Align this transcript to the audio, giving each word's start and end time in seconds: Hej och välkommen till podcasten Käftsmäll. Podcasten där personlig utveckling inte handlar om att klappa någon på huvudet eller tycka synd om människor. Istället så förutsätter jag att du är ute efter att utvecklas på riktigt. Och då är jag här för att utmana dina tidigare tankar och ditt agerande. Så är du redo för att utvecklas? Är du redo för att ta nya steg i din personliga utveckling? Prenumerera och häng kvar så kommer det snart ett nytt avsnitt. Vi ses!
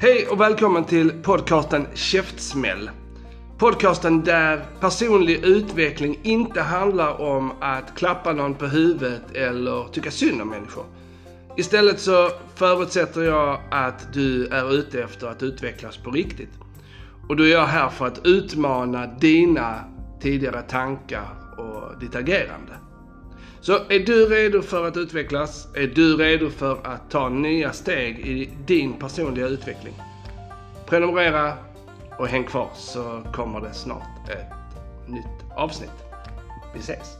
Hej 0.00 0.26
och 0.26 0.40
välkommen 0.40 0.84
till 0.84 1.22
podcasten 1.22 1.86
Käftsmäll. 1.94 2.90
Podcasten 3.58 4.24
där 4.24 4.64
personlig 4.80 5.44
utveckling 5.44 6.18
inte 6.22 6.60
handlar 6.60 7.20
om 7.20 7.52
att 7.60 7.98
klappa 7.98 8.32
någon 8.32 8.54
på 8.54 8.66
huvudet 8.66 9.22
eller 9.34 9.92
tycka 9.92 10.10
synd 10.10 10.42
om 10.42 10.48
människor. 10.48 10.84
Istället 11.56 12.00
så 12.00 12.30
förutsätter 12.54 13.22
jag 13.22 13.60
att 13.70 14.12
du 14.12 14.46
är 14.46 14.74
ute 14.74 15.02
efter 15.02 15.26
att 15.26 15.42
utvecklas 15.42 15.96
på 15.96 16.10
riktigt. 16.10 16.52
Och 17.28 17.36
då 17.36 17.44
är 17.44 17.52
jag 17.52 17.66
här 17.66 17.88
för 17.88 18.06
att 18.06 18.26
utmana 18.26 19.06
dina 19.06 19.74
tidigare 20.20 20.62
tankar 20.62 21.28
och 21.58 22.00
ditt 22.00 22.14
agerande. 22.14 22.72
Så 23.66 23.74
är 23.88 23.98
du 23.98 24.26
redo 24.26 24.62
för 24.62 24.88
att 24.88 24.96
utvecklas? 24.96 25.68
Är 25.74 25.86
du 25.86 26.16
redo 26.16 26.50
för 26.50 26.78
att 26.86 27.10
ta 27.10 27.28
nya 27.28 27.72
steg 27.72 28.18
i 28.18 28.50
din 28.66 28.92
personliga 28.92 29.46
utveckling? 29.46 29.94
Prenumerera 30.86 31.52
och 32.18 32.28
häng 32.28 32.44
kvar 32.44 32.70
så 32.74 33.22
kommer 33.32 33.60
det 33.60 33.72
snart 33.72 34.28
ett 34.28 34.52
nytt 35.08 35.50
avsnitt. 35.56 36.04
Vi 36.74 36.80
ses! 36.80 37.16